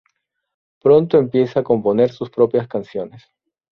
Pronto 0.81 1.19
empieza 1.19 1.59
a 1.59 1.63
componer 1.63 2.11
sus 2.11 2.31
propias 2.31 2.67
canciones. 2.67 3.21